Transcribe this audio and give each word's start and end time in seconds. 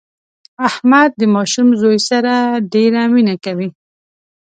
احمد 0.67 1.09
د 1.19 1.21
ماشوم 1.35 1.67
زوی 1.81 1.99
سره 2.09 2.33
ډېره 2.73 3.01
مینه 3.13 3.35
کوي. 3.45 3.69